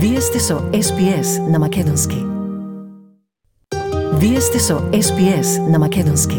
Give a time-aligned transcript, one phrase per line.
[0.00, 2.16] Вие сте со SPS на Македонски.
[4.20, 6.38] Вие сте со SPS на Македонски.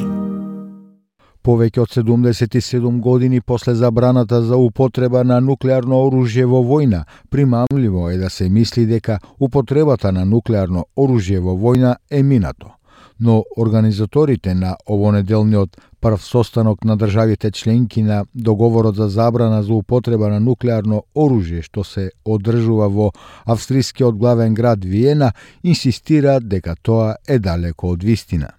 [1.44, 8.17] Повеќе од 77 години после забраната за употреба на нуклеарно оружје во војна, примамливо е
[8.17, 12.78] да се мисли дека употребата на нуклеарно оружје во војна е минато
[13.20, 20.30] но организаторите на овонеделниот прв состанок на државите членки на договорот за забрана за употреба
[20.30, 23.12] на нуклеарно оружје што се одржува во
[23.45, 25.31] австрискиот главен град Виена
[25.63, 28.49] инсистираат дека тоа е далеко од вистина.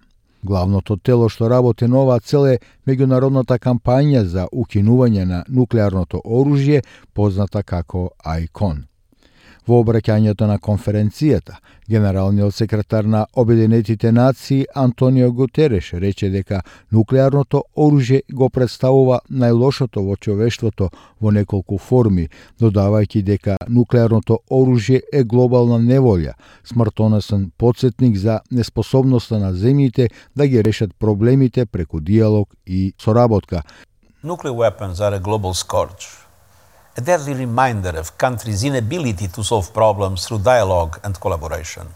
[0.43, 6.81] Главното тело што работи на оваа цел е меѓународната кампања за укинување на нуклеарното оружје,
[7.13, 8.90] позната како ICON.
[9.67, 16.61] Во обраќањето на конференцијата, генералниот секретар на Обединетите нации Антонио Гутереш рече дека
[16.91, 20.89] нуклеарното оружје го представува најлошото во човештвото
[21.21, 22.27] во неколку форми,
[22.59, 26.33] додавајќи дека нуклеарното оружје е глобална неволја,
[26.65, 33.61] смртоносен подсетник за неспособноста на земјите да ги решат проблемите преку диалог и соработка.
[34.23, 36.30] Nuclear weapons are a global scourge.
[36.97, 41.87] A deadly reminder of countries' inability to solve problems through dialogue and collaboration.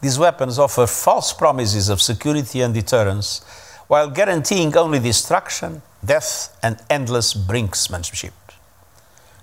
[0.00, 3.44] These weapons offer false promises of security and deterrence
[3.88, 8.32] while guaranteeing only destruction, death, and endless brinksmanship.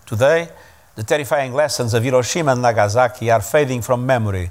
[0.05, 0.49] Today,
[0.95, 4.49] the terrifying lessons of Hiroshima and Nagasaki are fading from memory.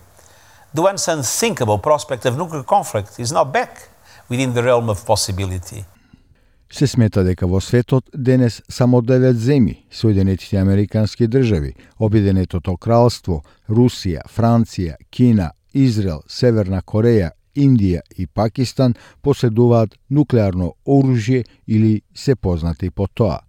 [0.74, 3.88] The once unthinkable prospect of nuclear conflict is now back
[4.28, 5.84] within the realm of possibility.
[6.70, 14.26] Се смета дека во светот денес само девет земји, Соединетите Американски држави, Обединетото кралство, Русија,
[14.26, 23.06] Франција, Кина, Израел, Северна Кореја, Индија и Пакистан поседуваат нуклеарно оружје или се познати по
[23.06, 23.40] тоа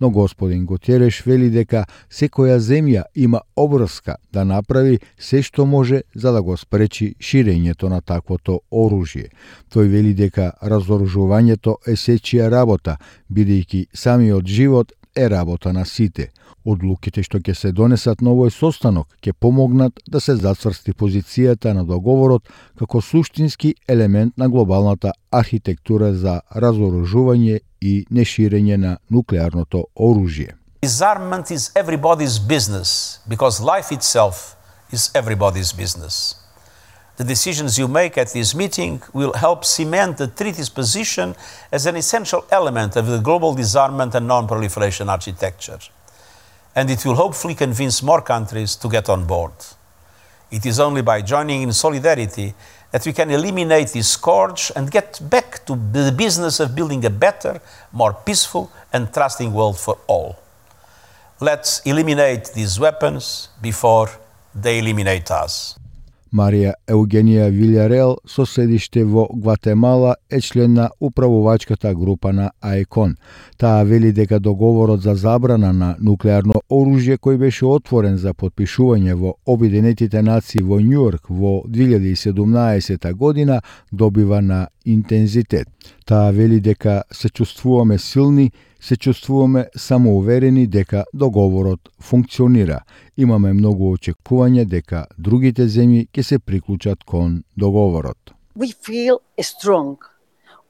[0.00, 6.32] но господин Готереш вели дека секоја земја има обврска да направи се што може за
[6.32, 9.30] да го спречи ширењето на таквото оружје.
[9.72, 12.96] Тој вели дека разоружувањето е сечија работа,
[13.30, 16.30] бидејќи самиот живот е работа на сите.
[16.64, 21.84] Одлуките што ќе се донесат на овој состанок ќе помогнат да се зацврсти позицијата на
[21.84, 22.48] договорот
[22.78, 30.54] како суштински елемент на глобалната архитектура за разоружување и неширење на нуклеарното оружје.
[30.82, 34.56] Disarmament is everybody's business because life itself
[34.92, 36.43] is everybody's business.
[37.16, 41.36] The decisions you make at this meeting will help cement the treaty's position
[41.70, 45.78] as an essential element of the global disarmament and non proliferation architecture.
[46.74, 49.52] And it will hopefully convince more countries to get on board.
[50.50, 52.52] It is only by joining in solidarity
[52.90, 57.10] that we can eliminate this scourge and get back to the business of building a
[57.10, 57.60] better,
[57.92, 60.36] more peaceful, and trusting world for all.
[61.40, 64.10] Let's eliminate these weapons before
[64.54, 65.76] they eliminate us.
[66.34, 73.14] Марија Еугенија Вилјарел со седиште во Гватемала е член на управувачката група на АЕКОН.
[73.58, 79.36] Таа вели дека договорот за забрана на нуклеарно оружје кој беше отворен за подпишување во
[79.46, 83.60] Обединетите нации во Њујорк во 2017 година
[83.92, 85.68] добива на интензитет.
[86.04, 88.50] Таа вели дека се чувствуваме силни
[88.84, 92.80] се чувствуваме самоуверени дека договорот функционира.
[93.16, 98.34] Имаме многу очекување дека другите земји ќе се приклучат кон договорот.
[98.56, 99.96] We feel strong.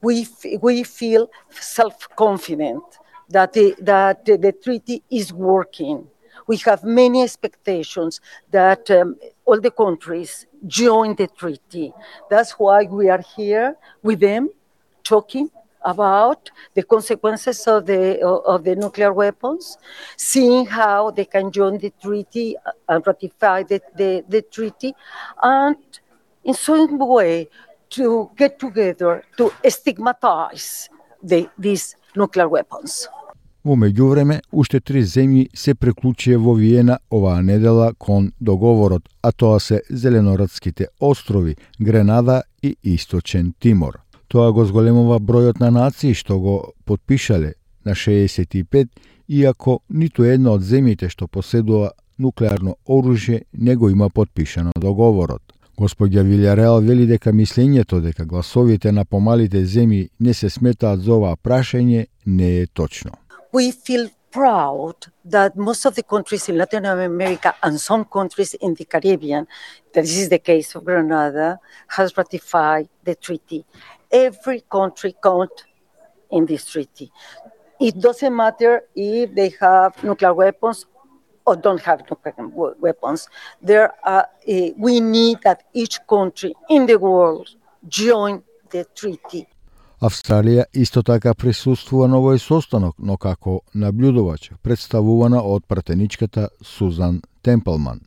[0.01, 0.23] We,
[0.61, 2.87] we feel self-confident
[3.35, 6.07] that the, that the treaty is working.
[6.47, 8.21] We have many expectations
[8.51, 9.15] that um,
[9.45, 11.91] all the countries join the treaty.
[12.29, 14.49] That's why we are here with them
[15.03, 15.49] talking
[15.84, 19.78] about the consequences of the of the nuclear weapons,
[20.16, 22.56] seeing how they can join the treaty
[22.88, 24.94] and ratify the, the, the treaty,
[25.42, 25.76] and
[26.44, 27.48] in some way
[27.90, 30.88] to get together to stigmatize
[31.22, 33.08] the, these nuclear weapons.
[33.62, 39.60] Во меѓувреме, уште три земји се преклучија во Виена оваа недела кон договорот, а тоа
[39.60, 44.00] се Зеленорадските острови, Гренада и Источен Тимор.
[44.27, 46.55] Тоа го зголемува бројот на нации што го
[46.85, 47.53] подпишале
[47.85, 48.87] на 65,
[49.27, 55.41] иако ниту една од земјите што поседува нуклеарно оружје не го има подпишано договорот.
[55.77, 61.35] Господја Вилјареал вели дека мислењето дека гласовите на помалите земји не се сметаат за оваа
[61.35, 63.11] прашање не е точно.
[63.53, 68.73] We feel proud that most of the countries in Latin America and some countries in
[68.75, 69.47] the Caribbean,
[69.93, 73.65] that this is the case of Grenada, has ratified the treaty
[74.15, 75.55] every country count
[76.31, 77.11] in this treaty.
[77.79, 80.85] It doesn't matter if they have nuclear weapons
[81.45, 82.47] or don't have nuclear
[82.79, 83.27] weapons.
[83.61, 87.47] There are, uh, we need that each country in the world
[87.87, 89.47] join the treaty.
[90.01, 98.01] Австралија исто така присуствува на овој состанок, но како наблюдувач, представувана од пратеничката Сузан Темплман.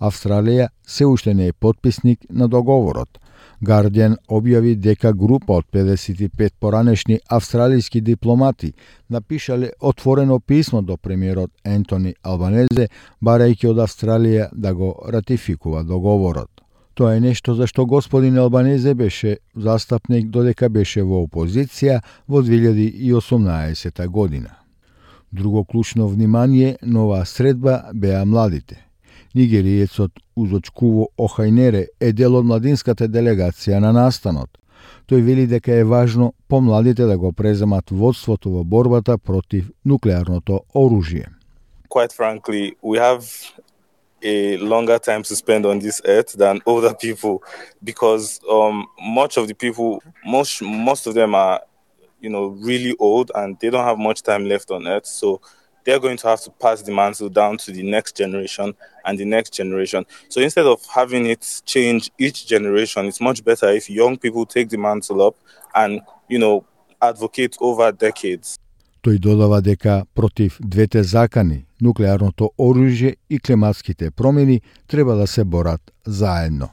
[0.00, 3.18] Австралија се уште не е подписник на договорот.
[3.60, 8.72] Гардијан објави дека група од 55 поранешни австралиски дипломати
[9.08, 12.88] напишале отворено писмо до премиерот Ентони Албанезе,
[13.22, 16.50] барајќи од Австралија да го ратификува договорот.
[16.94, 24.06] Тоа е нешто за што господин Албанезе беше застапник додека беше во опозиција во 2018
[24.08, 24.56] година.
[25.32, 28.86] Друго клучно внимание на оваа средба беа младите–
[29.34, 34.58] Нигериецот Узочкуво Охајнере е дел од младинската делегација на настанот.
[35.06, 41.26] Тој вели дека е важно помладите да го преземат водството во борбата против нуклеарното оружје.
[41.90, 43.26] Quite frankly, we have
[44.22, 47.42] a longer time to spend on this earth than older people
[47.82, 51.60] because um, much of the people, most most of them are,
[52.20, 55.06] you know, really old and they don't have much time left on earth.
[55.06, 55.40] So
[55.85, 58.73] they're going to have to pass the mantle down to the next generation
[59.05, 60.05] and the next generation.
[60.29, 64.69] So instead of having it change each generation, it's much better if young people take
[64.69, 65.35] the mantle up
[65.75, 66.65] and, you know,
[67.01, 68.57] advocate over decades.
[69.05, 75.81] Тој додава дека против двете закани, нуклеарното оружје и климатските промени, треба да се борат
[76.07, 76.69] заедно.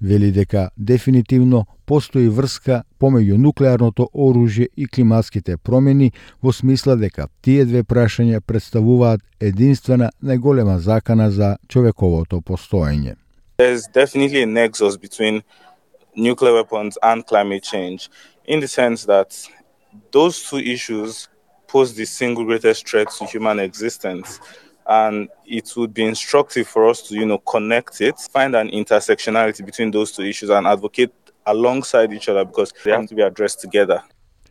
[0.00, 6.12] Вели дека дефинитивно постои врска помеѓу нуклеарното оружје и климатските промени
[6.42, 13.16] во смисла дека тие две прашања представуваат единствена најголема закана за човековото постоење.
[13.58, 15.42] There's definitely a nexus between
[16.14, 18.08] nuclear weapons and climate change
[18.46, 19.34] in the sense that
[20.12, 21.28] those two issues
[21.66, 24.38] pose the single greatest threat to human existence
[24.88, 29.64] and it would be instructive for us to you know connect it find an intersectionality
[29.64, 31.12] between those two issues and advocate
[31.46, 34.00] alongside each other because they have to be addressed together.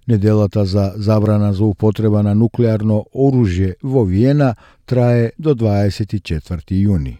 [0.07, 4.55] Неделата за забрана за употреба на нуклеарно оружје во Виена
[4.85, 7.17] трае до 24 јуни.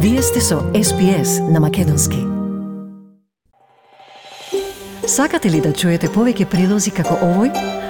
[0.00, 2.16] Вие сте со SPS на Македонски.
[5.06, 7.89] Сакате ли да чуете повеќе прилози како овој?